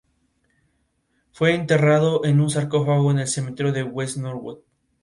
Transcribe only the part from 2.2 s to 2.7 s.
en un